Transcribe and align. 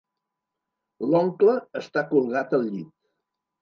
L'oncle 1.11 1.55
està 1.85 2.07
colgat 2.11 2.61
al 2.63 2.69
llit. 2.75 2.95